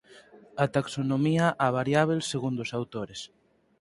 A 0.63 0.65
taxonomía 0.75 1.45
á 1.65 1.67
variábel 1.79 2.19
segundo 2.31 2.59
os 2.65 2.71
autores. 2.79 3.21